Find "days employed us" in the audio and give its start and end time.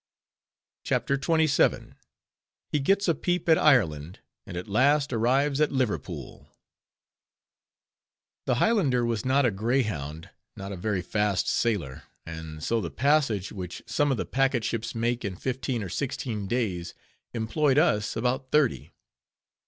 16.47-18.15